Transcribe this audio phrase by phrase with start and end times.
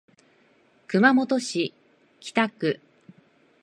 [0.87, 1.75] 熊本市
[2.19, 2.79] 北区